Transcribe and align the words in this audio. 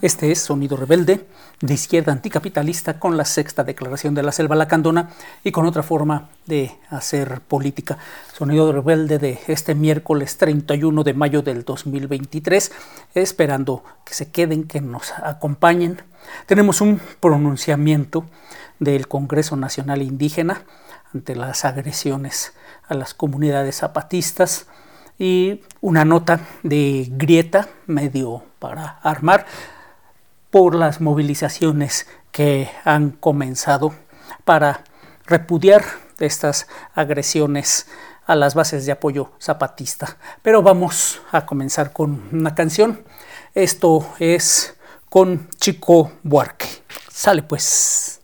Este 0.00 0.30
es 0.30 0.38
Sonido 0.42 0.76
Rebelde, 0.76 1.26
de 1.60 1.74
izquierda 1.74 2.12
anticapitalista, 2.12 3.00
con 3.00 3.16
la 3.16 3.24
sexta 3.24 3.64
declaración 3.64 4.14
de 4.14 4.22
la 4.22 4.30
selva 4.30 4.54
lacandona 4.54 5.10
y 5.42 5.50
con 5.50 5.66
otra 5.66 5.82
forma 5.82 6.28
de 6.46 6.70
hacer 6.88 7.40
política. 7.40 7.98
Sonido 8.32 8.70
Rebelde 8.70 9.18
de 9.18 9.40
este 9.48 9.74
miércoles 9.74 10.38
31 10.38 11.02
de 11.02 11.14
mayo 11.14 11.42
del 11.42 11.64
2023, 11.64 12.70
esperando 13.14 13.82
que 14.04 14.14
se 14.14 14.30
queden, 14.30 14.68
que 14.68 14.80
nos 14.80 15.12
acompañen. 15.14 16.00
Tenemos 16.46 16.80
un 16.80 17.00
pronunciamiento 17.18 18.24
del 18.78 19.08
Congreso 19.08 19.56
Nacional 19.56 20.02
Indígena 20.02 20.62
ante 21.12 21.34
las 21.34 21.64
agresiones 21.64 22.52
a 22.86 22.94
las 22.94 23.14
comunidades 23.14 23.78
zapatistas 23.78 24.68
y 25.18 25.62
una 25.80 26.04
nota 26.04 26.38
de 26.62 27.08
grieta 27.10 27.68
medio 27.88 28.44
para 28.60 29.00
armar 29.02 29.44
por 30.50 30.74
las 30.74 31.00
movilizaciones 31.00 32.06
que 32.32 32.70
han 32.84 33.10
comenzado 33.10 33.94
para 34.44 34.84
repudiar 35.26 35.84
estas 36.18 36.66
agresiones 36.94 37.86
a 38.26 38.34
las 38.34 38.54
bases 38.54 38.86
de 38.86 38.92
apoyo 38.92 39.32
zapatista. 39.40 40.16
Pero 40.42 40.62
vamos 40.62 41.20
a 41.32 41.46
comenzar 41.46 41.92
con 41.92 42.28
una 42.32 42.54
canción. 42.54 43.02
Esto 43.54 44.14
es 44.18 44.76
con 45.08 45.48
Chico 45.58 46.12
Buarque. 46.22 46.66
Sale 47.10 47.42
pues. 47.42 48.20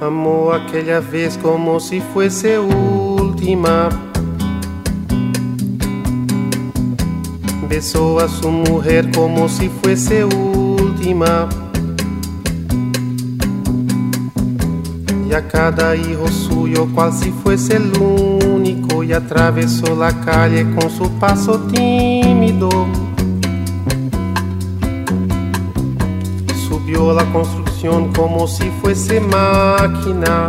Amó 0.00 0.52
aquella 0.52 1.00
vez 1.00 1.38
como 1.38 1.80
si 1.80 2.00
fuese 2.00 2.58
última 2.58 3.88
Besó 7.68 8.20
a 8.20 8.28
su 8.28 8.50
mujer 8.50 9.10
como 9.12 9.48
si 9.48 9.68
fuese 9.68 10.24
última. 10.24 11.48
Y 15.28 15.34
a 15.34 15.46
cada 15.48 15.96
hijo 15.96 16.28
suyo 16.28 16.88
cual 16.94 17.12
si 17.12 17.30
fuese 17.32 17.76
el 17.76 17.92
único. 18.00 19.02
Y 19.02 19.12
atravesó 19.12 19.96
la 19.96 20.12
calle 20.20 20.66
con 20.74 20.90
su 20.90 21.10
paso 21.18 21.58
tímido. 21.72 22.68
Subió 26.68 27.12
la 27.12 27.24
construcción 27.32 28.12
como 28.12 28.46
si 28.46 28.70
fuese 28.80 29.20
máquina 29.20 30.48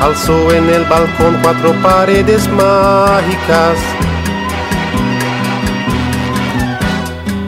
Alzó 0.00 0.52
en 0.52 0.68
el 0.68 0.84
balcón 0.84 1.38
cuatro 1.42 1.72
paredes 1.82 2.48
mágicas. 2.48 3.76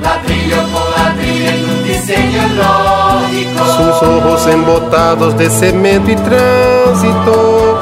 Ladrillo 0.03 0.57
por 0.73 0.91
ladrillo 0.99 1.49
en 1.49 1.71
un 1.71 1.85
diseño 1.85 2.43
lógico. 2.57 3.65
Sus 3.67 4.09
ojos 4.09 4.47
embotados 4.47 5.37
de 5.39 5.49
cemento 5.49 6.11
y 6.11 6.17
tránsito. 6.17 7.81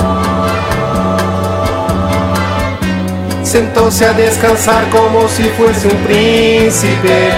Sentóse 3.43 4.07
a 4.07 4.13
descansar 4.13 4.89
como 4.91 5.27
si 5.29 5.43
fuese 5.43 5.89
un 5.89 5.97
príncipe. 6.05 7.31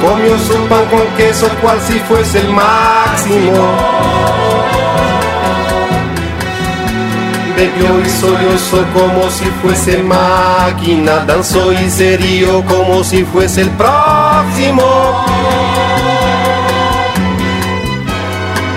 Comió 0.00 0.36
su 0.38 0.54
pan 0.66 0.84
con 0.86 1.06
queso 1.16 1.46
cual 1.60 1.78
si 1.86 2.00
fuese 2.00 2.40
el 2.40 2.48
máximo. 3.10 3.64
Bebió 7.56 8.00
y 8.00 8.08
sollozó 8.08 8.84
como 8.94 9.30
si 9.30 9.44
fuese 9.62 10.02
máquina. 10.02 11.24
Danzó 11.26 11.72
y 11.72 11.90
se 11.90 12.16
rió 12.16 12.64
como 12.64 13.04
si 13.04 13.24
fuese 13.24 13.62
el 13.62 13.70
próximo. 13.70 14.82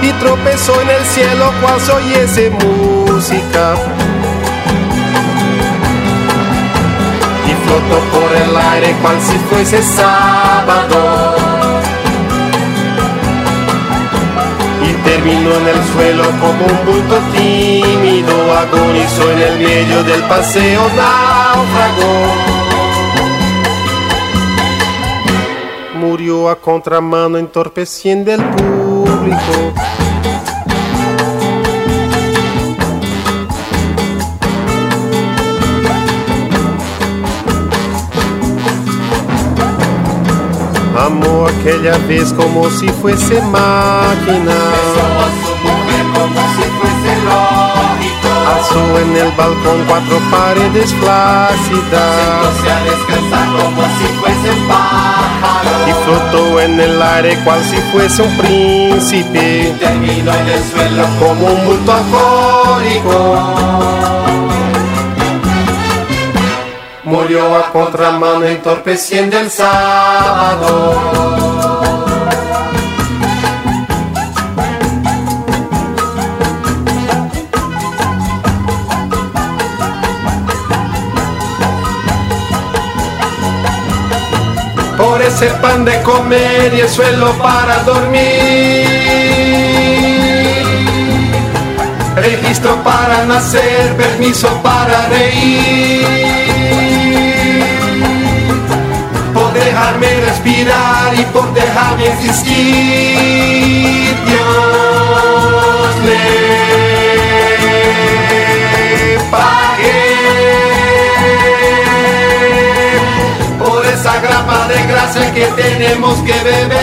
Y 0.01 0.11
tropezó 0.13 0.81
en 0.81 0.89
el 0.89 1.05
cielo 1.05 1.51
cual 1.61 1.79
se 1.79 1.91
oyese 1.91 2.49
música. 2.49 3.75
flotó 7.65 7.99
por 8.11 8.35
el 8.35 8.57
aire 8.57 8.93
cual 9.01 9.17
si 9.21 9.37
fuese 9.49 9.81
sábado. 9.81 11.22
Terminó 15.03 15.55
en 15.55 15.67
el 15.67 15.83
suelo 15.93 16.23
como 16.39 16.65
un 16.65 16.85
bulto 16.85 17.19
tímido, 17.33 18.33
agonizó 18.57 19.31
en 19.31 19.39
el 19.39 19.59
medio 19.59 20.03
del 20.03 20.21
paseo 20.23 20.81
náufrago. 20.95 22.63
Murió 25.99 26.49
a 26.49 26.55
contramano 26.59 27.37
entorpeciendo 27.37 28.31
el 28.33 28.43
público. 28.43 29.73
Amó 40.95 41.47
aquella 41.47 41.97
vez 42.07 42.31
como 42.33 42.69
si 42.69 42.87
fuese 42.87 43.41
máquina. 43.41 44.55
A 44.99 45.27
su. 45.45 45.53
Alzó 48.45 48.99
en 48.99 49.15
el 49.15 49.31
balcón 49.31 49.83
cuatro 49.87 50.17
paredes 50.29 50.93
flácidas. 50.95 52.15
Sentóse 52.15 52.71
a 52.71 52.83
descansar 52.83 53.47
como 53.47 53.81
si 53.97 54.05
fuese 54.19 54.47
un 54.51 54.67
pájaro. 54.67 55.87
Y 55.87 55.89
flotó 56.03 56.43
en 56.61 56.79
el 56.79 57.01
aire 57.01 57.37
cual 57.43 57.63
si 57.63 57.77
fuese 57.91 58.21
un 58.21 58.37
príncipe. 58.37 59.73
Terminó 59.79 60.33
en 60.33 60.49
el 60.49 60.63
suelo 60.71 61.05
Como 61.19 61.47
un 61.47 61.65
bulto 61.65 61.93
afónico. 61.93 63.15
Murió 67.03 67.55
a 67.57 67.71
contramano 67.71 68.45
entorpeciendo 68.45 69.37
el 69.37 69.49
sábado. 69.49 70.93
Ese 85.33 85.47
pan 85.63 85.83
de 85.83 85.99
comer 86.03 86.71
y 86.75 86.81
el 86.81 86.87
suelo 86.87 87.33
para 87.39 87.79
dormir. 87.79 88.87
Registro 92.15 92.75
para 92.83 93.25
nacer, 93.25 93.97
permiso 93.97 94.47
para 94.61 95.07
reír. 95.07 96.05
Por 99.33 99.51
dejarme 99.53 100.07
respirar 100.23 101.15
y 101.19 101.23
por 101.33 101.51
dejarme 101.51 102.05
existir. 102.09 103.17
Dios 104.27 104.72
esa 114.63 114.67
grapa 114.67 114.67
de 114.67 114.87
gracia 114.87 115.33
que 115.33 115.45
tenemos 115.61 116.19
que 116.19 116.33
beber, 116.33 116.73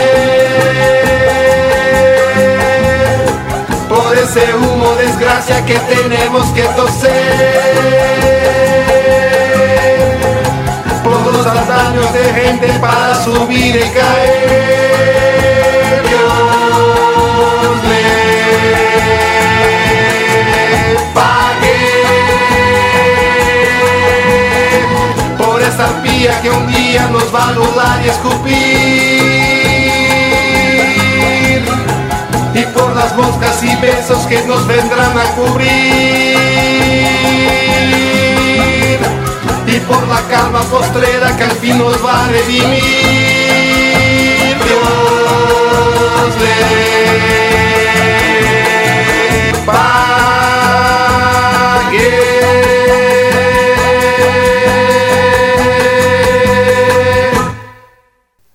por 3.88 4.16
ese 4.16 4.54
humo 4.54 4.94
desgracia 4.96 5.64
que 5.64 5.78
tenemos 5.78 6.48
que 6.50 6.62
toser, 6.62 7.10
por 11.02 11.32
los 11.32 11.44
daños 11.44 12.12
de 12.12 12.24
gente 12.34 12.66
para 12.80 13.14
subir 13.24 13.76
y 13.76 13.90
caer. 13.90 14.79
Que 26.42 26.50
un 26.50 26.66
día 26.66 27.08
nos 27.12 27.32
va 27.34 27.44
a 27.44 27.48
anular 27.50 28.00
y 28.04 28.08
escupir. 28.08 28.54
Y 32.54 32.62
por 32.74 32.96
las 32.96 33.16
moscas 33.16 33.62
y 33.62 33.76
besos 33.76 34.26
que 34.26 34.42
nos 34.42 34.66
vendrán 34.66 35.16
a 35.16 35.24
cubrir. 35.36 35.68
Y 39.66 39.78
por 39.80 40.08
la 40.08 40.20
calma 40.28 40.60
postrera 40.62 41.36
que 41.36 41.44
al 41.44 41.52
fin 41.52 41.78
nos 41.78 42.04
va 42.04 42.24
a 42.24 42.28
redimir. 42.28 42.82
Dios 44.64 46.36
le 46.40 47.49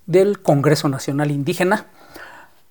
del 0.06 0.40
Congreso 0.40 0.88
Nacional 0.88 1.30
Indígena. 1.30 1.86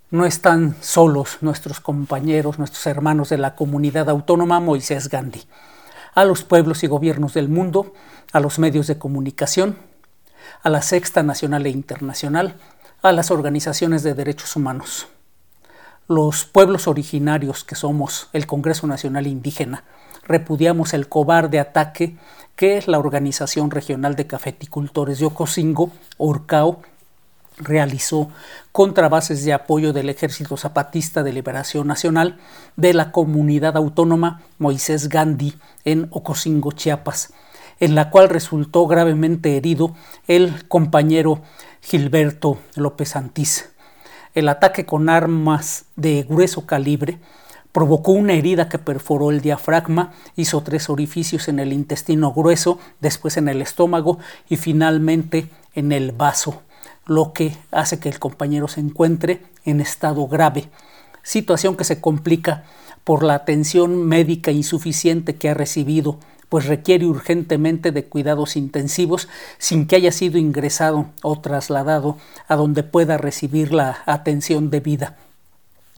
No 0.09 0.25
están 0.25 0.75
solos 0.81 1.37
nuestros 1.41 1.79
compañeros, 1.79 2.57
nuestros 2.57 2.85
hermanos 2.87 3.29
de 3.29 3.37
la 3.37 3.55
comunidad 3.55 4.09
autónoma 4.09 4.59
Moisés 4.59 5.09
Gandhi. 5.09 5.43
A 6.13 6.23
los 6.23 6.43
pueblos 6.43 6.83
y 6.83 6.87
gobiernos 6.87 7.33
del 7.33 7.49
mundo, 7.49 7.93
a 8.31 8.39
los 8.39 8.57
medios 8.57 8.87
de 8.87 8.97
comunicación, 8.97 9.77
a 10.63 10.69
la 10.69 10.81
Sexta 10.81 11.23
Nacional 11.23 11.65
e 11.65 11.69
Internacional, 11.69 12.55
a 13.01 13.11
las 13.11 13.31
organizaciones 13.31 14.03
de 14.03 14.13
derechos 14.13 14.55
humanos. 14.55 15.07
Los 16.07 16.45
pueblos 16.45 16.87
originarios 16.87 17.63
que 17.63 17.75
somos 17.75 18.29
el 18.31 18.47
Congreso 18.47 18.87
Nacional 18.87 19.27
Indígena 19.27 19.83
repudiamos 20.23 20.93
el 20.93 21.09
cobarde 21.09 21.59
ataque 21.59 22.15
que 22.55 22.81
la 22.87 22.99
Organización 22.99 23.71
Regional 23.71 24.15
de 24.15 24.27
Cafeticultores 24.27 25.19
de 25.19 25.25
Ocosingo, 25.25 25.91
Orcao, 26.17 26.81
realizó 27.57 28.29
contra 28.71 29.09
bases 29.09 29.45
de 29.45 29.53
apoyo 29.53 29.93
del 29.93 30.09
Ejército 30.09 30.57
Zapatista 30.57 31.23
de 31.23 31.33
Liberación 31.33 31.87
Nacional 31.87 32.37
de 32.75 32.93
la 32.93 33.11
comunidad 33.11 33.77
autónoma 33.77 34.41
Moisés 34.57 35.09
Gandhi 35.09 35.55
en 35.85 36.07
Ocosingo, 36.11 36.71
Chiapas, 36.71 37.33
en 37.79 37.95
la 37.95 38.09
cual 38.09 38.29
resultó 38.29 38.87
gravemente 38.87 39.57
herido 39.57 39.95
el 40.27 40.67
compañero 40.67 41.41
Gilberto 41.81 42.57
López 42.75 43.15
Antís. 43.15 43.69
El 44.33 44.49
ataque 44.49 44.85
con 44.85 45.07
armas 45.07 45.85
de 45.95 46.23
grueso 46.23 46.65
calibre 46.65 47.19
provocó 47.71 48.11
una 48.13 48.33
herida 48.33 48.69
que 48.69 48.79
perforó 48.79 49.31
el 49.31 49.41
diafragma, 49.41 50.13
hizo 50.35 50.61
tres 50.61 50.89
orificios 50.89 51.47
en 51.47 51.59
el 51.59 51.73
intestino 51.73 52.33
grueso, 52.33 52.79
después 52.99 53.37
en 53.37 53.47
el 53.47 53.61
estómago 53.61 54.17
y 54.49 54.57
finalmente 54.57 55.49
en 55.73 55.91
el 55.91 56.11
vaso 56.11 56.61
lo 57.05 57.33
que 57.33 57.55
hace 57.71 57.99
que 57.99 58.09
el 58.09 58.19
compañero 58.19 58.67
se 58.67 58.81
encuentre 58.81 59.41
en 59.63 59.81
estado 59.81 60.27
grave, 60.27 60.69
situación 61.23 61.75
que 61.75 61.83
se 61.83 62.01
complica 62.01 62.63
por 63.03 63.23
la 63.23 63.35
atención 63.35 64.05
médica 64.05 64.51
insuficiente 64.51 65.35
que 65.35 65.49
ha 65.49 65.53
recibido, 65.53 66.19
pues 66.49 66.65
requiere 66.65 67.05
urgentemente 67.05 67.91
de 67.91 68.05
cuidados 68.05 68.55
intensivos 68.55 69.27
sin 69.57 69.87
que 69.87 69.95
haya 69.95 70.11
sido 70.11 70.37
ingresado 70.37 71.07
o 71.21 71.39
trasladado 71.39 72.17
a 72.47 72.55
donde 72.55 72.83
pueda 72.83 73.17
recibir 73.17 73.73
la 73.73 73.99
atención 74.05 74.69
debida. 74.69 75.17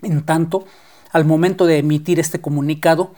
En 0.01 0.23
tanto, 0.23 0.65
al 1.11 1.25
momento 1.25 1.65
de 1.65 1.79
emitir 1.79 2.19
este 2.19 2.41
comunicado, 2.41 3.11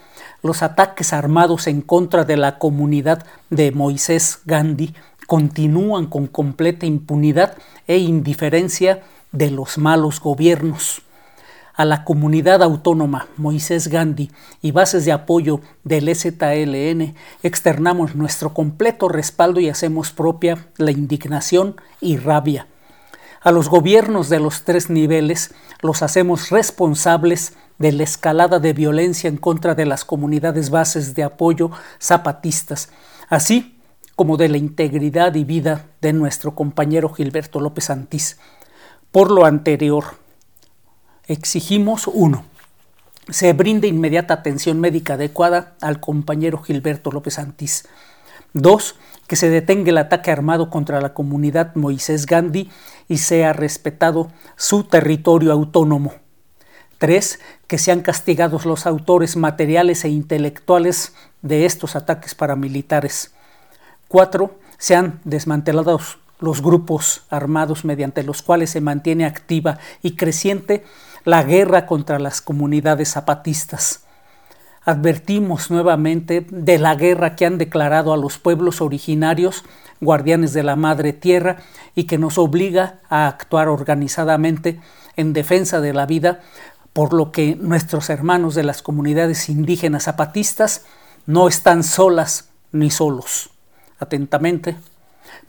los 0.43 0.62
ataques 0.63 1.13
armados 1.13 1.67
en 1.67 1.81
contra 1.81 2.24
de 2.24 2.38
la 2.38 2.58
comunidad 2.58 3.25
de 3.50 3.72
Moisés 3.72 4.39
Gandhi 4.46 4.93
continúan 5.29 6.07
con 6.07 6.25
completa 6.25 6.88
impunidad 6.88 7.55
e 7.86 8.00
indiferencia 8.00 9.03
de 9.31 9.51
los 9.51 9.77
malos 9.77 10.19
gobiernos. 10.19 11.03
A 11.75 11.86
la 11.86 12.03
comunidad 12.03 12.63
autónoma 12.63 13.27
Moisés 13.38 13.89
Gandhi 13.89 14.31
y 14.63 14.71
bases 14.71 15.05
de 15.05 15.12
apoyo 15.12 15.62
del 15.83 16.09
EZLN 16.09 17.13
externamos 17.43 18.15
nuestro 18.15 18.55
completo 18.55 19.07
respaldo 19.07 19.59
y 19.59 19.69
hacemos 19.69 20.12
propia 20.12 20.65
la 20.77 20.89
indignación 20.89 21.75
y 22.01 22.17
rabia. 22.17 22.65
A 23.43 23.51
los 23.51 23.69
gobiernos 23.69 24.29
de 24.29 24.39
los 24.39 24.63
tres 24.63 24.89
niveles 24.89 25.53
los 25.83 26.01
hacemos 26.01 26.50
responsables 26.50 27.53
de 27.77 27.91
la 27.91 28.01
escalada 28.01 28.57
de 28.57 28.74
violencia 28.74 29.27
en 29.27 29.38
contra 29.38 29.75
de 29.75 29.86
las 29.86 30.05
comunidades 30.05 30.71
bases 30.71 31.13
de 31.13 31.21
apoyo 31.21 31.69
zapatistas, 32.00 32.89
así 33.29 33.78
como 34.19 34.35
de 34.35 34.49
la 34.49 34.57
integridad 34.57 35.33
y 35.35 35.45
vida 35.45 35.85
de 36.01 36.11
nuestro 36.11 36.53
compañero 36.53 37.07
Gilberto 37.07 37.61
López 37.61 37.89
Antís. 37.89 38.38
Por 39.13 39.31
lo 39.31 39.45
anterior, 39.45 40.03
exigimos 41.25 42.05
uno, 42.05 42.43
se 43.29 43.53
brinde 43.53 43.88
inmediata 43.88 44.33
atención 44.33 44.81
médica 44.81 45.13
adecuada 45.13 45.77
al 45.79 46.01
compañero 46.01 46.57
Gilberto 46.57 47.13
López 47.13 47.39
Antís. 47.39 47.88
Dos, 48.51 48.97
que 49.25 49.38
se 49.38 49.49
detenga 49.49 49.91
el 49.91 49.97
ataque 49.97 50.31
armado 50.31 50.69
contra 50.69 50.99
la 50.99 51.13
comunidad 51.13 51.73
Moisés 51.75 52.25
Gandhi 52.25 52.69
y 53.07 53.19
sea 53.19 53.53
respetado 53.53 54.33
su 54.57 54.83
territorio 54.83 55.53
autónomo. 55.53 56.11
Tres, 56.97 57.39
que 57.67 57.77
sean 57.77 58.01
castigados 58.01 58.65
los 58.65 58.85
autores 58.85 59.38
materiales 59.38 60.03
e 60.03 60.09
intelectuales 60.09 61.13
de 61.41 61.65
estos 61.65 61.95
ataques 61.95 62.35
paramilitares. 62.35 63.31
Cuatro, 64.10 64.56
sean 64.80 65.20
desmantelados 65.24 66.18
los 66.39 66.63
grupos 66.63 67.22
armados 67.30 67.86
mediante 67.86 68.24
los 68.24 68.42
cuales 68.42 68.72
se 68.72 68.82
mantiene 68.82 69.24
activa 69.24 69.78
y 70.01 70.16
creciente 70.16 70.84
la 71.25 71.44
guerra 71.44 71.86
contra 71.86 72.18
las 72.18 72.42
comunidades 72.42 73.12
zapatistas. 73.12 74.06
Advertimos 74.84 75.70
nuevamente 75.70 76.44
de 76.50 76.80
la 76.80 76.96
guerra 76.96 77.36
que 77.36 77.46
han 77.46 77.60
declarado 77.60 78.12
a 78.12 78.18
los 78.18 78.39
pueblos 78.39 78.82
originarios, 78.82 79.63
guardianes 80.01 80.54
de 80.54 80.63
la 80.63 80.75
madre 80.75 81.13
tierra, 81.13 81.58
y 81.94 82.06
que 82.06 82.18
nos 82.18 82.39
obliga 82.39 83.01
a 83.10 83.28
actuar 83.28 83.68
organizadamente 83.68 84.82
en 85.18 85.34
defensa 85.34 85.82
de 85.82 85.94
la 85.94 86.08
vida, 86.08 86.39
por 86.94 87.13
lo 87.13 87.32
que 87.32 87.56
nuestros 87.58 88.10
hermanos 88.10 88.56
de 88.56 88.63
las 88.63 88.82
comunidades 88.82 89.50
indígenas 89.50 90.06
zapatistas 90.06 90.86
no 91.28 91.48
están 91.48 91.84
solas 91.84 92.50
ni 92.72 92.89
solos. 92.89 93.51
Atentamente, 94.00 94.77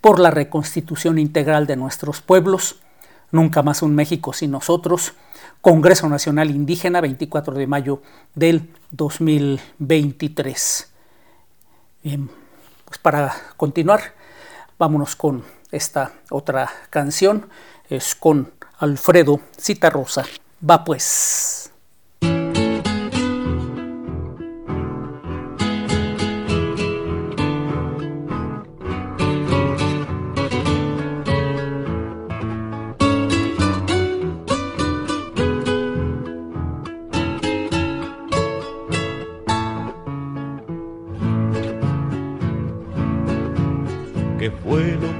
por 0.00 0.18
la 0.18 0.30
reconstitución 0.30 1.18
integral 1.18 1.66
de 1.66 1.76
nuestros 1.76 2.20
pueblos, 2.20 2.76
nunca 3.30 3.62
más 3.62 3.82
un 3.82 3.94
México 3.94 4.32
sin 4.32 4.50
nosotros, 4.50 5.14
Congreso 5.60 6.08
Nacional 6.08 6.50
Indígena, 6.50 7.00
24 7.00 7.54
de 7.54 7.66
mayo 7.66 8.02
del 8.34 8.70
2023. 8.90 10.90
Bien, 12.02 12.30
pues 12.84 12.98
para 12.98 13.34
continuar, 13.56 14.14
vámonos 14.78 15.16
con 15.16 15.44
esta 15.70 16.12
otra 16.30 16.70
canción, 16.88 17.48
es 17.88 18.14
con 18.14 18.52
Alfredo 18.78 19.40
Citarrosa. 19.58 20.24
Va 20.68 20.84
pues. 20.84 21.59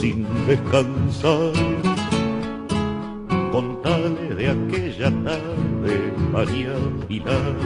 sin 0.00 0.26
descansar. 0.46 1.52
Contale 3.50 4.34
de 4.34 4.50
aquella 4.50 5.10
tarde, 5.24 6.12
María 6.32 6.74
Pilar, 7.08 7.56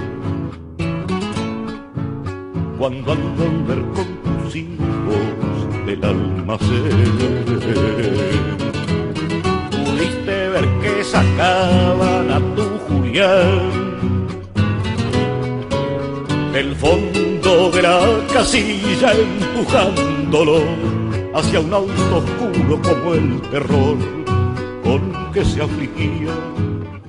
cuando 2.78 3.12
al 3.12 3.22
volver 3.40 3.80
con 3.96 4.08
tus 4.24 4.56
hijos 4.56 5.86
del 5.86 6.04
almacén 6.04 7.08
pudiste 9.70 10.48
ver 10.54 10.66
que 10.82 11.04
sacaban 11.04 12.30
a 12.30 12.38
tu 12.56 12.64
Julián 12.86 13.82
del 16.52 16.74
fondo 16.76 17.70
de 17.70 17.82
la 17.82 18.00
casilla 18.32 19.12
empujándolo 19.12 20.91
hacia 21.34 21.60
un 21.60 21.72
auto 21.72 22.16
oscuro 22.16 22.80
como 22.82 23.14
el 23.14 23.40
terror 23.50 23.96
con 24.82 25.32
que 25.32 25.44
se 25.44 25.62
afligía 25.62 26.32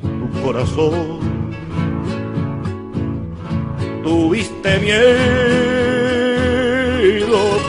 tu 0.01 0.41
corazón. 0.41 1.19
Tuviste 4.03 4.79
miedo 4.79 4.99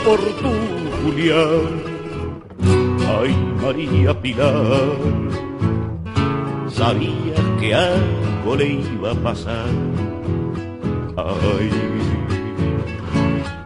por 0.05 0.19
tu 0.19 0.51
Julián 1.03 1.95
Ay, 3.07 3.35
María 3.61 4.13
Pilar, 4.21 4.97
sabía 6.67 7.35
que 7.59 7.73
algo 7.73 8.55
le 8.55 8.67
iba 8.73 9.11
a 9.11 9.15
pasar. 9.15 9.69
Ay, 11.17 11.69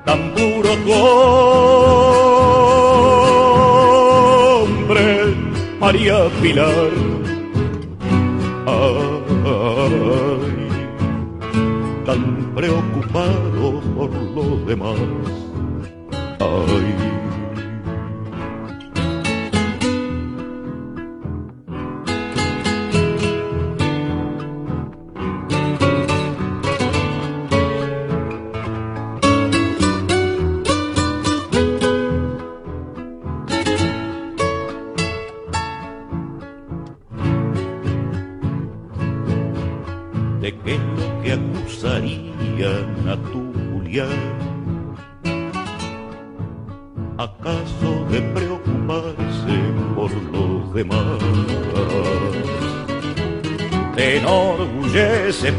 tan 0.05 0.33
puro 0.33 0.69
tu 0.85 1.88
María 5.89 6.29
Pilar. 6.39 6.91
Ay, 8.67 9.89
tan 12.05 12.21
preocupado 12.53 13.81
por 13.97 14.11
los 14.35 14.67
demás. 14.67 15.48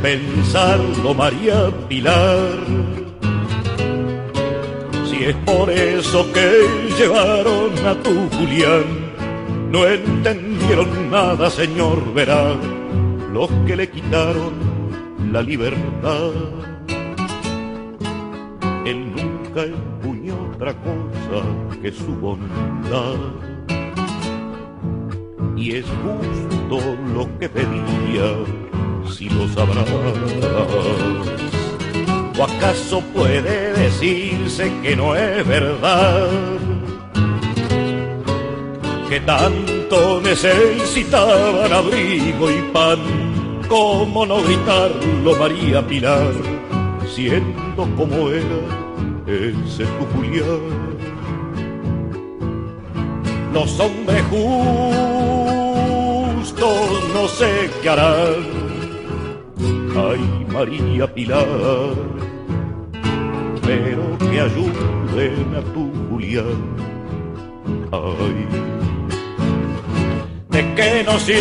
Pensarlo, 0.03 1.15
María 1.15 1.71
Pilar. 1.89 2.59
Si 5.09 5.25
es 5.25 5.37
por 5.45 5.71
eso 5.71 6.27
que 6.33 6.49
llevaron 6.99 7.71
a 7.87 7.95
tu 8.03 8.15
Julián, 8.37 8.85
no 9.71 9.87
entendieron 9.87 11.11
nada, 11.11 11.51
señor, 11.51 12.13
verá, 12.15 12.55
los 13.33 13.51
que 13.67 13.77
le 13.77 13.91
quitaron 13.91 14.53
la 15.33 15.43
libertad. 15.43 16.33
Él 18.85 19.13
nunca 19.15 19.63
empuñó 19.65 20.20
otra 20.61 20.75
cosa 20.75 21.81
que 21.81 21.91
su 21.91 22.15
bondad. 22.17 23.17
Y 25.57 25.77
es 25.77 25.87
justo 25.87 26.97
lo 27.15 27.39
que 27.39 27.49
pedía 27.49 28.35
si 29.11 29.31
lo 29.31 29.49
sabrás. 29.49 29.89
¿O 32.39 32.45
acaso 32.45 33.01
puede 33.15 33.73
decirse 33.73 34.71
que 34.83 34.97
no 34.97 35.15
es 35.17 35.47
verdad? 35.47 36.29
Que 39.09 39.21
tanto 39.21 40.21
necesitaban 40.23 41.73
abrigo 41.73 42.51
y 42.51 42.61
pan, 42.73 42.99
¿cómo 43.67 44.27
no 44.27 44.43
gritarlo 44.43 45.37
María 45.39 45.87
Pilar? 45.87 46.33
Siendo 47.09 47.89
como 47.97 48.31
era 48.31 48.90
ese 49.31 49.85
tu 49.85 50.05
Julián. 50.15 50.99
Los 53.53 53.81
hombres 53.81 54.23
justos 54.31 55.11
no 57.15 57.29
qué 57.83 57.89
harán 57.89 58.61
ay 59.97 60.47
María 60.53 61.13
Pilar, 61.13 61.95
pero 63.63 64.19
que 64.19 64.41
ayuden 64.41 65.55
a 65.57 65.61
tu 65.73 65.91
Julián, 66.09 66.77
ay, 67.93 68.47
de 70.51 70.75
que 70.75 71.05
no 71.05 71.19
sirve 71.19 71.41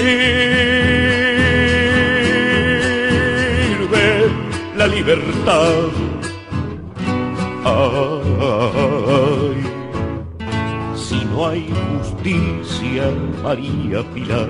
la 4.77 4.87
libertad. 4.87 6.08
Si 10.95 11.25
no 11.25 11.47
hay 11.47 11.73
justicia, 11.99 13.11
María 13.43 14.03
Pilar. 14.13 14.49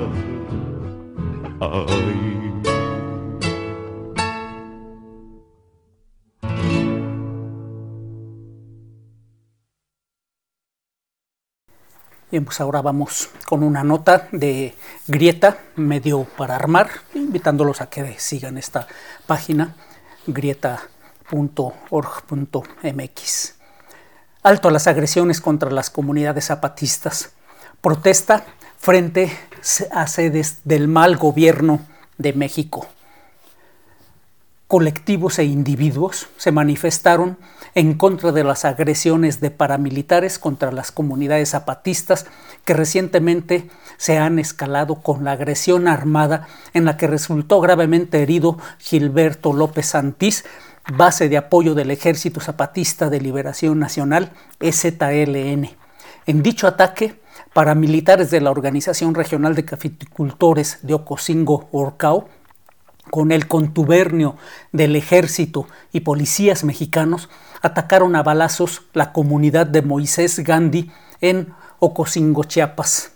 Bien, 12.32 12.46
pues 12.46 12.62
ahora 12.62 12.84
vamos 12.84 13.32
con 13.48 13.64
una 13.64 13.84
nota 13.84 14.28
de 14.32 14.76
Grieta, 15.08 15.58
medio 15.76 16.26
para 16.38 16.56
armar, 16.56 16.90
invitándolos 17.16 17.82
a 17.82 17.90
que 17.90 18.20
sigan 18.20 18.60
esta 18.60 18.88
página, 19.26 19.76
grieta.org.mx. 21.30 21.96
Alto 24.42 24.68
a 24.70 24.72
las 24.72 24.88
agresiones 24.88 25.42
contra 25.42 25.70
las 25.70 25.90
comunidades 25.90 26.46
zapatistas. 26.46 27.32
Protesta 27.82 28.46
frente 28.78 29.32
a 29.92 30.08
sedes 30.08 30.62
del 30.64 30.88
mal 30.88 31.18
gobierno 31.18 31.82
de 32.18 32.32
México. 32.34 32.88
Colectivos 34.68 35.40
e 35.40 35.46
individuos 35.46 36.28
se 36.38 36.52
manifestaron 36.52 37.38
en 37.76 37.96
contra 37.96 38.32
de 38.32 38.44
las 38.44 38.66
agresiones 38.66 39.42
de 39.42 39.52
paramilitares 39.52 40.38
contra 40.40 40.72
las 40.72 40.92
comunidades 40.92 41.50
zapatistas 41.50 42.28
que 42.66 42.74
recientemente 42.74 43.70
se 43.98 44.18
han 44.18 44.40
escalado 44.40 44.96
con 44.96 45.24
la 45.24 45.32
agresión 45.34 45.88
armada 45.88 46.48
en 46.74 46.86
la 46.86 46.98
que 46.98 47.08
resultó 47.08 47.60
gravemente 47.62 48.22
herido 48.22 48.58
Gilberto 48.80 49.54
López 49.54 49.88
Santís, 49.88 50.46
base 50.96 51.30
de 51.30 51.38
apoyo 51.38 51.76
del 51.76 51.92
Ejército 51.92 52.40
Zapatista 52.40 53.10
de 53.10 53.22
Liberación 53.22 53.80
Nacional, 53.80 54.32
EZLN. 54.60 55.70
En 56.26 56.44
dicho 56.44 56.68
ataque, 56.68 57.20
paramilitares 57.54 58.32
de 58.32 58.42
la 58.42 58.52
Organización 58.52 59.16
Regional 59.16 59.56
de 59.56 59.66
Cafeticultores 59.66 60.80
de 60.82 60.94
Ocosingo, 60.94 61.70
Orcao, 61.72 62.30
con 63.10 63.32
el 63.32 63.48
contubernio 63.48 64.36
del 64.72 64.96
ejército 64.96 65.68
y 65.92 66.02
policías 66.02 66.64
mexicanos, 66.64 67.30
atacaron 67.62 68.16
a 68.16 68.24
balazos 68.24 68.84
la 68.94 69.12
comunidad 69.12 69.66
de 69.66 69.82
Moisés 69.82 70.40
Gandhi 70.40 70.92
en 71.22 71.54
Ocosingo, 71.80 72.44
Chiapas. 72.44 73.14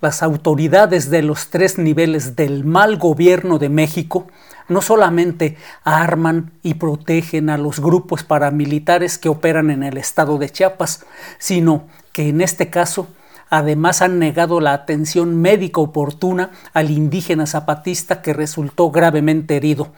Las 0.00 0.22
autoridades 0.22 1.08
de 1.08 1.22
los 1.22 1.48
tres 1.48 1.78
niveles 1.78 2.36
del 2.36 2.64
mal 2.64 2.98
gobierno 2.98 3.58
de 3.58 3.70
México 3.70 4.26
no 4.68 4.82
solamente 4.82 5.56
arman 5.82 6.52
y 6.62 6.74
protegen 6.74 7.50
a 7.50 7.58
los 7.58 7.80
grupos 7.80 8.22
paramilitares 8.22 9.18
que 9.18 9.28
operan 9.28 9.70
en 9.70 9.82
el 9.82 9.96
estado 9.96 10.38
de 10.38 10.50
Chiapas, 10.50 11.04
sino 11.38 11.84
que 12.12 12.28
en 12.28 12.40
este 12.40 12.70
caso 12.70 13.08
además 13.50 14.02
han 14.02 14.18
negado 14.18 14.60
la 14.60 14.72
atención 14.72 15.40
médica 15.40 15.80
oportuna 15.80 16.50
al 16.72 16.90
indígena 16.90 17.46
zapatista 17.46 18.22
que 18.22 18.32
resultó 18.32 18.90
gravemente 18.90 19.56
herido. 19.56 19.92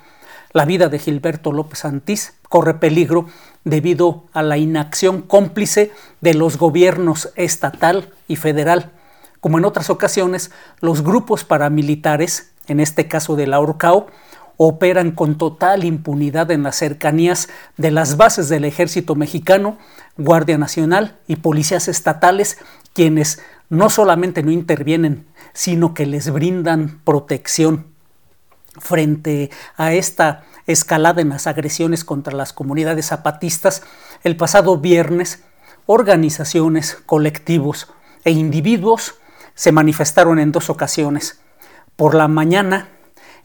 La 0.52 0.64
vida 0.64 0.88
de 0.88 0.98
Gilberto 0.98 1.52
López 1.52 1.84
Antís 1.84 2.34
corre 2.48 2.74
peligro 2.74 3.26
debido 3.64 4.24
a 4.32 4.42
la 4.42 4.56
inacción 4.56 5.22
cómplice 5.22 5.92
de 6.20 6.34
los 6.34 6.56
gobiernos 6.56 7.30
estatal 7.36 8.10
y 8.28 8.36
federal. 8.36 8.92
Como 9.40 9.58
en 9.58 9.64
otras 9.64 9.90
ocasiones, 9.90 10.50
los 10.80 11.02
grupos 11.02 11.44
paramilitares, 11.44 12.52
en 12.68 12.80
este 12.80 13.06
caso 13.06 13.36
de 13.36 13.46
la 13.46 13.60
operan 14.56 15.10
con 15.12 15.38
total 15.38 15.84
impunidad 15.84 16.50
en 16.50 16.62
las 16.62 16.76
cercanías 16.76 17.48
de 17.76 17.90
las 17.90 18.16
bases 18.16 18.48
del 18.48 18.64
ejército 18.64 19.14
mexicano, 19.14 19.78
Guardia 20.16 20.58
Nacional 20.58 21.16
y 21.26 21.36
policías 21.36 21.88
estatales, 21.88 22.58
quienes 22.94 23.40
no 23.68 23.90
solamente 23.90 24.42
no 24.42 24.50
intervienen, 24.50 25.26
sino 25.52 25.94
que 25.94 26.06
les 26.06 26.30
brindan 26.30 27.00
protección 27.04 27.86
frente 28.78 29.50
a 29.76 29.92
esta 29.92 30.44
escalada 30.66 31.20
en 31.20 31.30
las 31.30 31.46
agresiones 31.46 32.04
contra 32.04 32.34
las 32.34 32.52
comunidades 32.52 33.06
zapatistas, 33.06 33.82
el 34.24 34.36
pasado 34.36 34.78
viernes 34.78 35.42
organizaciones, 35.86 36.98
colectivos 37.06 37.88
e 38.24 38.32
individuos 38.32 39.14
se 39.54 39.72
manifestaron 39.72 40.38
en 40.38 40.52
dos 40.52 40.68
ocasiones. 40.68 41.40
Por 41.94 42.14
la 42.14 42.28
mañana, 42.28 42.88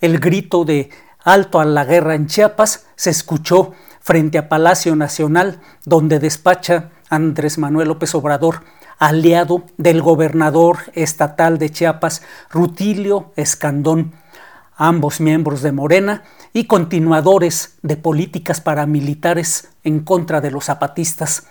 el 0.01 0.19
grito 0.19 0.65
de 0.65 0.89
alto 1.23 1.59
a 1.59 1.65
la 1.65 1.85
guerra 1.85 2.15
en 2.15 2.27
Chiapas 2.27 2.87
se 2.95 3.09
escuchó 3.09 3.71
frente 3.99 4.37
a 4.37 4.49
Palacio 4.49 4.95
Nacional, 4.95 5.59
donde 5.85 6.19
despacha 6.19 6.89
Andrés 7.09 7.57
Manuel 7.57 7.89
López 7.89 8.15
Obrador, 8.15 8.63
aliado 8.97 9.63
del 9.77 10.01
gobernador 10.01 10.77
estatal 10.93 11.57
de 11.57 11.69
Chiapas, 11.69 12.21
Rutilio 12.49 13.31
Escandón, 13.35 14.13
ambos 14.75 15.19
miembros 15.19 15.61
de 15.61 15.71
Morena 15.71 16.23
y 16.53 16.65
continuadores 16.65 17.77
de 17.81 17.97
políticas 17.97 18.61
paramilitares 18.61 19.69
en 19.83 20.01
contra 20.01 20.41
de 20.41 20.51
los 20.51 20.65
zapatistas. 20.65 21.47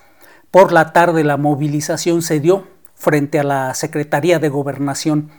Por 0.51 0.73
la 0.73 0.93
tarde 0.93 1.23
la 1.23 1.37
movilización 1.37 2.23
se 2.23 2.41
dio 2.41 2.67
frente 2.95 3.39
a 3.39 3.45
la 3.45 3.75
Secretaría 3.75 4.39
de 4.39 4.49
Gobernación. 4.49 5.31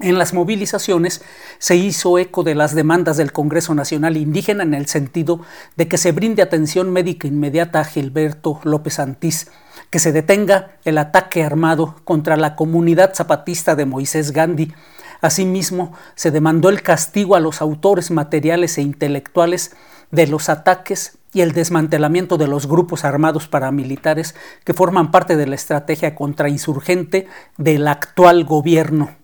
En 0.00 0.18
las 0.18 0.32
movilizaciones 0.32 1.22
se 1.58 1.76
hizo 1.76 2.18
eco 2.18 2.42
de 2.42 2.54
las 2.54 2.74
demandas 2.74 3.18
del 3.18 3.32
Congreso 3.32 3.74
Nacional 3.74 4.16
Indígena 4.16 4.62
en 4.62 4.72
el 4.72 4.86
sentido 4.86 5.40
de 5.76 5.88
que 5.88 5.98
se 5.98 6.12
brinde 6.12 6.42
atención 6.42 6.90
médica 6.90 7.28
inmediata 7.28 7.80
a 7.80 7.84
Gilberto 7.84 8.60
López 8.64 8.98
Antís, 8.98 9.50
que 9.90 9.98
se 9.98 10.12
detenga 10.12 10.72
el 10.84 10.96
ataque 10.96 11.44
armado 11.44 11.96
contra 12.04 12.36
la 12.36 12.56
comunidad 12.56 13.14
zapatista 13.14 13.76
de 13.76 13.84
Moisés 13.84 14.32
Gandhi, 14.32 14.72
Asimismo, 15.20 15.92
se 16.14 16.30
demandó 16.30 16.70
el 16.70 16.82
castigo 16.82 17.36
a 17.36 17.40
los 17.40 17.60
autores 17.60 18.10
materiales 18.10 18.78
e 18.78 18.82
intelectuales 18.82 19.76
de 20.10 20.26
los 20.26 20.48
ataques 20.48 21.18
y 21.32 21.42
el 21.42 21.52
desmantelamiento 21.52 22.38
de 22.38 22.48
los 22.48 22.66
grupos 22.66 23.04
armados 23.04 23.46
paramilitares 23.46 24.34
que 24.64 24.74
forman 24.74 25.10
parte 25.10 25.36
de 25.36 25.46
la 25.46 25.54
estrategia 25.54 26.14
contrainsurgente 26.14 27.28
del 27.58 27.86
actual 27.86 28.44
gobierno. 28.44 29.19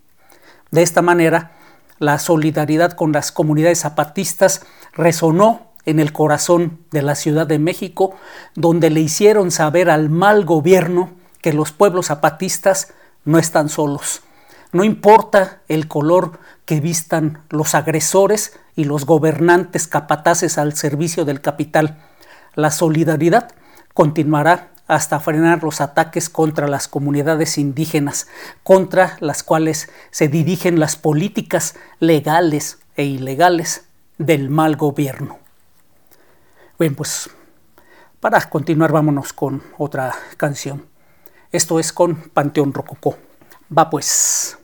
De 0.77 0.83
esta 0.83 1.01
manera, 1.01 1.53
la 1.99 2.19
solidaridad 2.19 2.93
con 2.93 3.11
las 3.11 3.33
comunidades 3.33 3.81
zapatistas 3.81 4.61
resonó 4.93 5.73
en 5.87 6.01
el 6.01 6.13
corazón 6.13 6.81
de 6.91 7.01
la 7.01 7.15
Ciudad 7.15 7.47
de 7.47 7.59
México, 7.59 8.15
donde 8.55 8.91
le 8.91 9.01
hicieron 9.01 9.51
saber 9.51 9.89
al 9.89 10.11
mal 10.11 10.45
gobierno 10.45 11.13
que 11.41 11.55
los 11.55 11.73
pueblos 11.73 12.09
zapatistas 12.09 12.93
no 13.25 13.39
están 13.39 13.71
solos. 13.71 14.21
No 14.71 14.85
importa 14.85 15.63
el 15.69 15.89
color 15.89 16.41
que 16.67 16.81
vistan 16.83 17.43
los 17.49 17.75
agresores 17.75 18.53
y 18.75 18.85
los 18.85 19.07
gobernantes 19.07 19.89
capataces 19.89 20.59
al 20.59 20.77
servicio 20.77 21.25
del 21.25 21.41
capital. 21.41 21.97
La 22.55 22.71
solidaridad 22.71 23.49
continuará 23.97 24.69
hasta 24.89 25.19
frenar 25.21 25.65
los 25.65 25.81
ataques 25.81 26.29
contra 26.29 26.69
las 26.69 26.87
comunidades 26.87 27.57
indígenas, 27.57 28.29
contra 28.63 29.17
las 29.21 29.43
cuales 29.43 29.89
se 30.11 30.29
dirigen 30.29 30.79
las 30.79 30.97
políticas 30.97 31.77
legales 31.99 32.79
e 32.95 33.05
ilegales 33.05 33.87
del 34.19 34.51
mal 34.51 34.77
gobierno. 34.77 35.39
Bien, 36.79 36.95
pues 36.95 37.31
para 38.21 38.39
continuar 38.51 38.93
vámonos 38.93 39.33
con 39.33 39.63
otra 39.79 40.15
canción. 40.37 40.85
Esto 41.51 41.81
es 41.81 41.91
con 41.91 42.17
Panteón 42.17 42.75
Rococó. 42.75 43.17
Va 43.77 43.89
pues. 43.89 44.59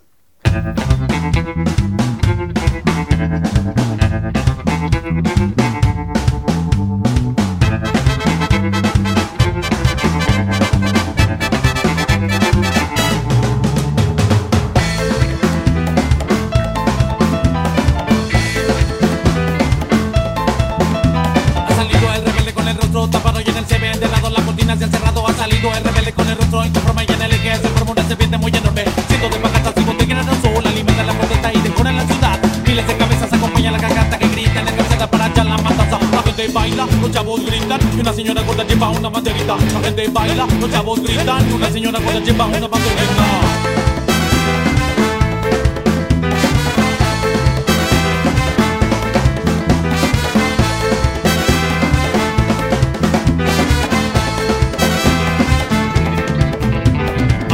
de 28.32 28.38
muy 28.38 28.50
enorme. 28.50 28.84
Cientos 29.08 29.30
de 29.30 29.36
pagatas 29.36 29.74
y 29.76 29.84
botellas 29.84 30.26
de 30.26 30.32
sol 30.40 30.66
alimentan 30.66 31.06
la 31.06 31.12
protesta 31.12 31.52
y 31.52 31.58
decoran 31.60 31.96
la 31.96 32.06
ciudad. 32.06 32.38
Miles 32.66 32.86
de 32.86 32.96
cabezas 32.96 33.32
acompañan 33.32 33.72
la 33.74 33.78
garganta 33.78 34.18
que 34.18 34.28
gritan 34.28 34.68
en 34.68 34.74
cabezada 34.74 35.06
para 35.06 35.26
echar 35.26 35.46
la 35.46 35.58
matanza. 35.58 35.98
La 36.10 36.22
gente 36.22 36.48
baila, 36.48 36.86
los 37.00 37.10
chavos 37.10 37.44
gritan 37.44 37.80
y 37.94 38.00
una 38.00 38.12
señora 38.12 38.42
gorda 38.42 38.64
lleva 38.64 38.88
una 38.88 39.10
banderita. 39.10 39.56
La 39.56 39.80
gente 39.80 40.08
baila, 40.08 40.46
los 40.60 40.70
chavos 40.70 41.02
gritan 41.02 41.50
y 41.50 41.52
una 41.52 41.70
señora 41.70 42.00
gorda 42.00 42.20
lleva 42.20 42.46
una 42.46 42.68
banderita. 42.68 43.24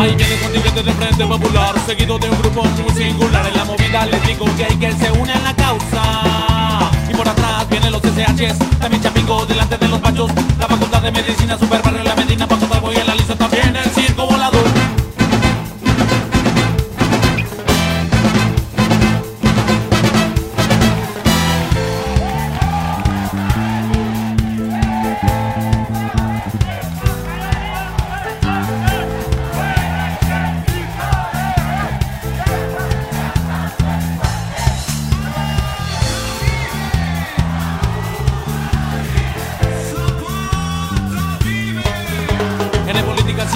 I 0.01 0.14
get 0.17 0.38
parte 0.54 0.82
del 0.82 0.94
Frente 0.94 1.26
Popular, 1.26 1.74
seguido 1.87 2.18
de 2.18 2.30
un 2.30 2.38
grupo 2.38 2.64
muy 2.64 2.94
singular. 2.94 3.46
En 3.46 3.54
la 3.54 3.64
movida 3.64 4.06
les 4.06 4.26
digo 4.26 4.46
que 4.56 4.64
hay 4.64 4.76
que 4.76 4.92
se 4.92 5.11
une 5.12 5.32
a 5.32 5.38
la 5.40 5.54
causa. 5.54 6.90
Y 7.08 7.14
por 7.14 7.28
atrás 7.28 7.68
vienen 7.68 7.92
los 7.92 8.02
SHs, 8.02 8.58
también 8.80 9.02
Chapingo 9.02 9.44
delante 9.46 9.76
de 9.76 9.88
los 9.88 10.00
pachos. 10.00 10.30
La 10.58 10.66
facultad 10.66 11.02
de 11.02 11.12
medicina, 11.12 11.58
super 11.58 11.82
barrio, 11.82 12.02
la 12.02 12.14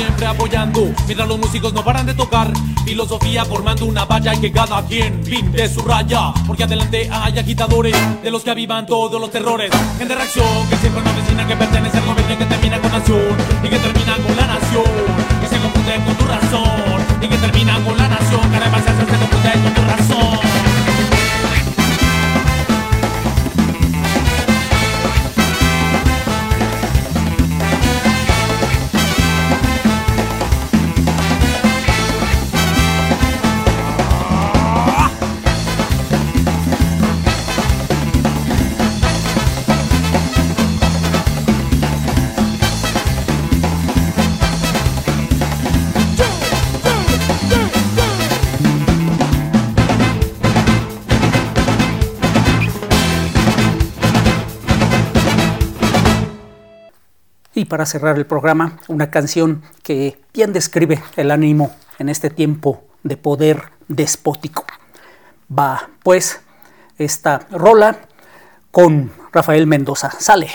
siempre 0.02 0.26
apoyando, 0.26 0.92
mientras 1.06 1.28
los 1.28 1.38
músicos 1.38 1.72
no 1.72 1.84
paran 1.84 2.06
de 2.06 2.14
tocar. 2.14 2.52
Filosofía 2.84 3.44
formando 3.44 3.86
una 3.86 4.04
valla 4.04 4.34
y 4.34 4.40
que 4.40 4.50
cada 4.50 4.84
quien 4.84 5.20
pinte 5.22 5.68
su 5.68 5.80
raya. 5.82 6.32
Porque 6.46 6.64
adelante 6.64 7.08
hay 7.10 7.38
agitadores 7.38 7.94
de 8.22 8.30
los 8.30 8.42
que 8.42 8.50
avivan 8.50 8.84
todos 8.86 9.20
los 9.20 9.30
terrores. 9.30 9.70
Gente 9.98 10.14
reacción 10.14 10.68
que 10.68 10.76
siempre 10.76 11.02
una 11.02 11.12
vecina 11.12 11.46
que 11.46 11.56
pertenece 11.56 11.98
al 11.98 12.06
gobierno 12.06 12.38
que 12.38 12.46
termina 12.46 12.80
con 12.80 12.90
nación. 12.90 13.36
Y 13.62 13.68
que 13.68 13.78
termina 13.78 14.16
con 14.16 14.36
la 14.36 14.46
nación. 14.46 14.91
Para 57.72 57.86
cerrar 57.86 58.18
el 58.18 58.26
programa, 58.26 58.76
una 58.88 59.10
canción 59.10 59.62
que 59.82 60.20
bien 60.34 60.52
describe 60.52 61.02
el 61.16 61.30
ánimo 61.30 61.74
en 61.98 62.10
este 62.10 62.28
tiempo 62.28 62.84
de 63.02 63.16
poder 63.16 63.62
despótico. 63.88 64.66
Va 65.50 65.88
pues 66.02 66.42
esta 66.98 67.46
rola 67.50 67.96
con 68.70 69.10
Rafael 69.32 69.66
Mendoza. 69.66 70.10
Sale. 70.10 70.50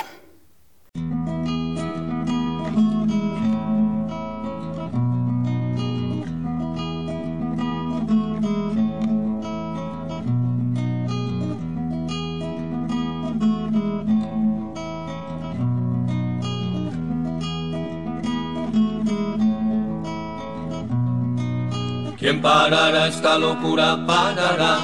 ¿Quién 22.28 22.42
parará 22.42 23.08
esta 23.08 23.38
locura? 23.38 23.98
Parará. 24.06 24.80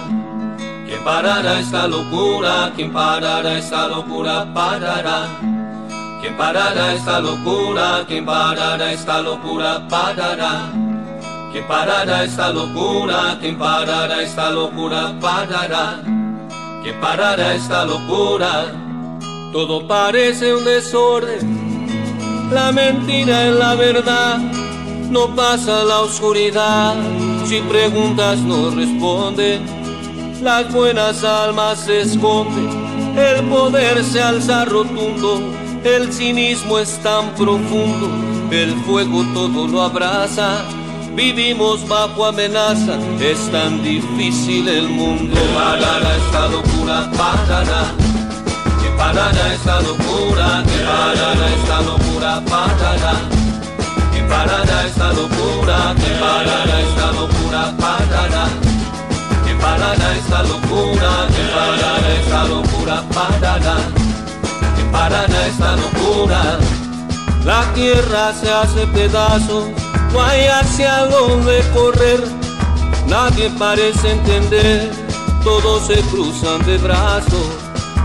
¿Quién 0.87 1.03
parará 1.03 1.59
esta 1.59 1.87
locura? 1.89 2.71
¿Quién 2.73 2.93
parará 2.93 3.57
esta 3.57 3.89
locura? 3.89 4.47
Parará. 4.53 5.27
¿Quién 6.21 6.37
parará 6.37 6.93
esta 6.93 7.19
locura? 7.19 8.05
¿Quién 8.07 8.25
parará 8.25 8.93
esta 8.93 9.21
locura? 9.21 9.85
Parará. 9.89 10.71
¿Quién 11.51 11.67
parará 11.67 12.23
esta 12.23 12.49
locura? 12.53 13.37
¿Quién 13.41 13.57
parará 13.57 14.21
esta 14.21 14.49
locura? 14.49 15.13
Parará. 15.19 15.99
¿Quién 16.81 16.97
parará 17.01 17.55
esta 17.55 17.83
locura? 17.83 18.71
Todo 19.51 19.85
parece 19.85 20.53
un 20.53 20.63
desorden. 20.63 21.41
La 22.53 22.71
mentira 22.71 23.47
es 23.47 23.55
la 23.55 23.75
verdad. 23.75 24.39
No 25.13 25.27
pasa 25.35 25.83
la 25.83 25.99
oscuridad. 26.01 26.95
Si 27.45 27.59
preguntas 27.61 28.39
no 28.39 28.71
responden. 28.71 29.61
Las 30.41 30.73
buenas 30.73 31.23
almas 31.23 31.81
se 31.81 32.01
esconden. 32.01 32.67
El 33.15 33.43
poder 33.47 34.03
se 34.03 34.23
alza 34.23 34.65
rotundo. 34.65 35.39
El 35.83 36.11
cinismo 36.11 36.79
es 36.79 36.97
tan 37.03 37.29
profundo. 37.35 38.09
El 38.49 38.73
fuego 38.85 39.23
todo 39.35 39.67
lo 39.67 39.83
abraza. 39.83 40.63
Vivimos 41.15 41.87
bajo 41.87 42.25
amenaza. 42.25 42.97
Es 43.19 43.51
tan 43.51 43.83
difícil 43.83 44.67
el 44.67 44.89
mundo. 44.89 45.35
Parará 45.53 46.17
esta 46.25 46.47
locura, 46.47 47.11
parará. 47.15 47.85
Que 48.81 48.89
parará 48.97 49.53
esta 49.53 49.79
locura, 49.79 50.63
que 50.65 50.83
parará 50.83 51.53
esta 51.55 51.81
locura, 51.81 52.43
parará. 52.49 53.42
Parará 54.29 54.85
esta 54.85 55.13
locura, 55.13 55.95
que 55.95 56.11
parará 56.19 56.79
esta 56.81 57.11
locura, 57.11 57.73
parará. 57.79 58.45
Que 59.45 59.53
parará 59.55 60.15
esta 60.17 60.43
locura, 60.43 61.27
que 61.35 61.43
parará 61.55 62.13
esta 62.19 62.43
locura, 62.45 63.03
parará. 63.13 63.77
Que 64.75 64.83
parará 64.91 65.47
esta 65.47 65.75
locura. 65.75 66.59
La 67.45 67.61
tierra 67.73 68.33
se 68.33 68.49
hace 68.49 68.87
pedazos, 68.87 69.65
no 70.13 70.21
hay 70.21 70.45
hacia 70.45 71.05
dónde 71.07 71.61
correr. 71.73 72.21
Nadie 73.07 73.49
parece 73.59 74.11
entender, 74.11 74.89
todos 75.43 75.87
se 75.87 75.99
cruzan 76.03 76.65
de 76.65 76.77
brazos, 76.77 77.47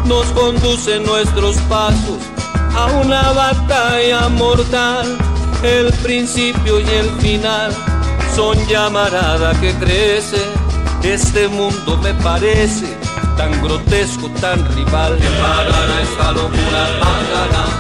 nos 0.07 0.27
conducen 0.29 1.05
nuestros 1.05 1.57
pasos 1.69 2.19
a 2.75 2.87
una 2.87 3.33
batalla 3.33 4.29
mortal. 4.29 5.28
El 5.63 5.93
principio 6.05 6.79
y 6.79 6.89
el 6.89 7.11
final 7.21 7.73
son 8.35 8.57
llamarada 8.69 9.59
que 9.61 9.75
crece. 9.75 10.39
Este 11.03 11.49
mundo 11.49 11.97
me 11.99 12.15
parece 12.15 12.87
tan 13.37 13.61
grotesco, 13.63 14.29
tan 14.41 14.65
rival. 14.77 15.19
Que 15.19 15.29
parará 15.41 16.03
esta 16.03 16.33
locura. 16.33 17.78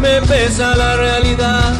Me 0.00 0.20
pesa 0.26 0.76
la 0.76 0.96
realidad, 0.96 1.72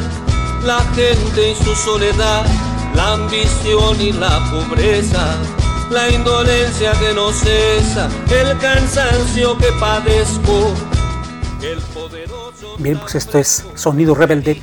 la 0.64 0.80
gente 0.94 1.50
y 1.50 1.54
su 1.54 1.74
soledad, 1.74 2.46
la 2.94 3.14
ambición 3.14 4.00
y 4.00 4.12
la 4.12 4.40
pobreza, 4.50 5.36
la 5.90 6.08
indolencia 6.08 6.92
que 6.92 7.12
no 7.14 7.30
cesa, 7.32 8.08
el 8.30 8.56
cansancio 8.58 9.58
que 9.58 9.70
padezco. 9.78 10.72
El 11.60 11.78
poderoso 11.92 12.76
Bien, 12.78 12.98
pues 12.98 13.16
esto 13.16 13.38
es 13.38 13.66
Sonido 13.74 14.14
Rebelde, 14.14 14.62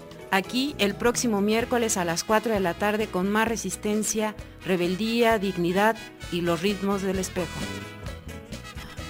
Aquí 0.31 0.75
el 0.77 0.95
próximo 0.95 1.41
miércoles 1.41 1.97
a 1.97 2.05
las 2.05 2.23
4 2.23 2.53
de 2.53 2.61
la 2.61 2.73
tarde 2.73 3.07
con 3.07 3.29
más 3.29 3.49
resistencia, 3.49 4.33
rebeldía, 4.65 5.37
dignidad 5.39 5.97
y 6.31 6.39
los 6.39 6.61
ritmos 6.61 7.01
del 7.01 7.19
espejo. 7.19 7.59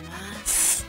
Más. 0.10 0.84